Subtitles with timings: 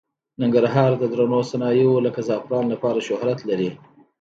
[0.41, 3.69] ننګرهار د درنو صنایعو لکه زعفرانو لپاره شهرت لري.